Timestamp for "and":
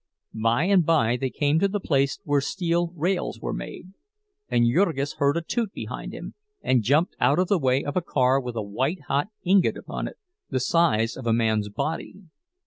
0.63-0.83, 4.49-4.65, 6.63-6.81